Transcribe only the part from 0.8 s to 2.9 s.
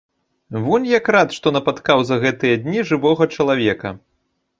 як рад, што напаткаў за гэтыя дні